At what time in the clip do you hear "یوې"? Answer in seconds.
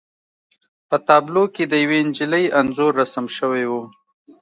1.83-1.99